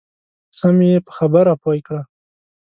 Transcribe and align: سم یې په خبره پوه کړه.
سم 0.57 0.77
یې 0.89 0.95
په 1.05 1.11
خبره 1.17 1.53
پوه 1.61 1.79
کړه. 1.85 2.01